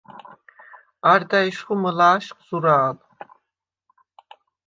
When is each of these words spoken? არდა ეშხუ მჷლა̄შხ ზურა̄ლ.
არდა 1.11 1.39
ეშხუ 1.47 1.75
მჷლა̄შხ 1.81 2.37
ზურა̄ლ. 2.47 2.97